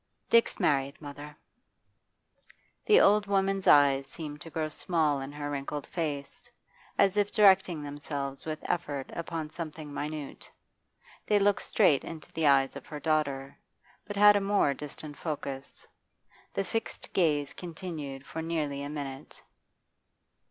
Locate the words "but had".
14.07-14.35